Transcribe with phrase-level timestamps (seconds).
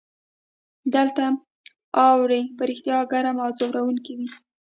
[0.95, 1.23] دلته
[2.05, 4.29] اوړي په رښتیا ګرم او ځوروونکي وي.